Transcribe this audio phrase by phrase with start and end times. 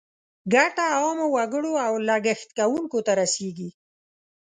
[0.53, 3.69] ګټه عامو وګړو او لګښت کوونکو ته رسیږي.